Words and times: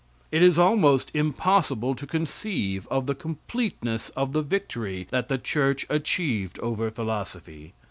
It 0.31 0.41
is 0.41 0.57
almost 0.57 1.11
impossible 1.13 1.93
to 1.93 2.07
conceive 2.07 2.87
of 2.87 3.05
the 3.05 3.13
completeness 3.13 4.09
of 4.17 4.33
the 4.33 4.41
victory 4.41 5.05
that 5.11 5.27
the 5.29 5.37
church 5.37 5.85
achieved 5.91 6.57
over 6.61 6.89
philosophy. 6.89 7.73